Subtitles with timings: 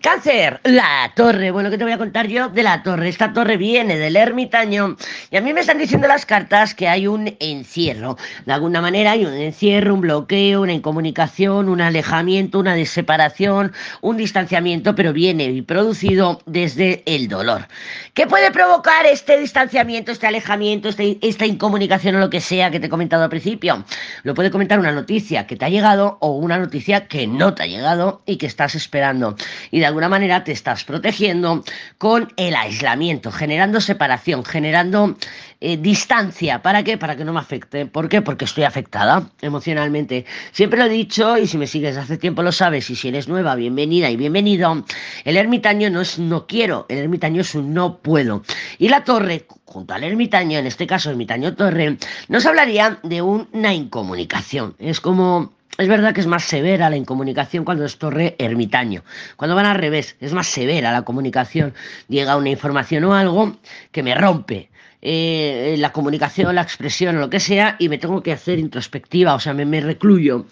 [0.00, 1.50] Cáncer, la torre.
[1.50, 3.10] Bueno, ¿qué te voy a contar yo de la torre?
[3.10, 4.96] Esta torre viene del ermitaño
[5.30, 8.16] y a mí me están diciendo las cartas que hay un encierro.
[8.46, 14.16] De alguna manera hay un encierro, un bloqueo, una incomunicación, un alejamiento, una separación, un
[14.16, 17.68] distanciamiento, pero viene producido desde el dolor.
[18.14, 22.80] ¿Qué puede provocar este distanciamiento, este alejamiento, este, esta incomunicación o lo que sea que
[22.80, 23.84] te he comentado al principio?
[24.22, 27.64] Lo puede comentar una noticia que te ha llegado o una noticia que no te
[27.64, 29.36] ha llegado y que estás esperando.
[29.70, 31.62] Y de alguna manera te estás protegiendo
[31.98, 35.16] con el aislamiento, generando separación, generando
[35.60, 36.62] eh, distancia.
[36.62, 36.96] ¿Para qué?
[36.96, 37.84] Para que no me afecte.
[37.84, 38.22] ¿Por qué?
[38.22, 40.24] Porque estoy afectada emocionalmente.
[40.52, 43.28] Siempre lo he dicho y si me sigues hace tiempo lo sabes y si eres
[43.28, 44.84] nueva, bienvenida y bienvenido.
[45.24, 48.42] El ermitaño no es no quiero, el ermitaño es un no puedo.
[48.78, 51.98] Y la torre, junto al ermitaño, en este caso ermitaño torre,
[52.28, 54.76] nos hablaría de una incomunicación.
[54.78, 59.02] Es como es verdad que es más severa la incomunicación cuando es torre ermitaño.
[59.36, 61.74] Cuando van al revés, es más severa la comunicación.
[62.08, 63.56] Llega una información o algo
[63.90, 64.70] que me rompe.
[65.02, 69.40] Eh, la comunicación, la expresión lo que sea, y me tengo que hacer introspectiva, o
[69.40, 70.46] sea, me, me recluyo.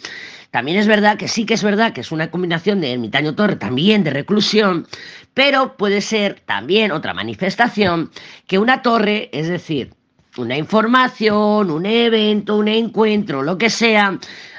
[0.51, 3.57] También es verdad que sí que es verdad que es una combinación de ermitaño torre,
[3.57, 4.87] también de reclusión,
[5.35, 8.11] pero puede ser también otra manifestación
[8.47, 9.93] que una torre, es decir,
[10.39, 14.19] una información, un evento, un encuentro, lo que sea,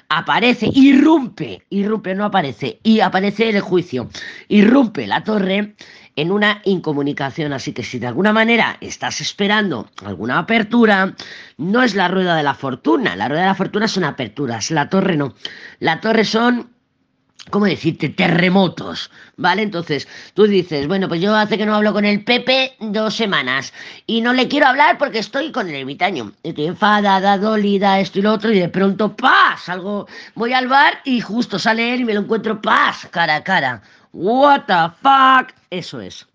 [0.09, 4.09] aparece, irrumpe, irrumpe, no aparece, y aparece el juicio,
[4.47, 5.75] irrumpe la torre
[6.15, 7.53] en una incomunicación.
[7.53, 11.15] Así que si de alguna manera estás esperando alguna apertura,
[11.57, 13.15] no es la rueda de la fortuna.
[13.15, 15.35] La rueda de la fortuna son aperturas, la torre no.
[15.79, 16.71] La torre son
[17.49, 18.09] ¿cómo decirte?
[18.09, 19.61] Terremotos, ¿vale?
[19.63, 23.73] Entonces, tú dices, bueno, pues yo hace que no hablo con el Pepe dos semanas
[24.05, 26.31] y no le quiero hablar porque estoy con el ermitaño.
[26.43, 29.63] Estoy enfadada, dolida, esto y lo otro y de pronto, ¡paz!
[29.63, 33.07] Salgo, voy al bar y justo sale él y me lo encuentro, ¡paz!
[33.11, 33.81] Cara a cara.
[34.11, 35.53] What the fuck?
[35.69, 36.25] Eso es.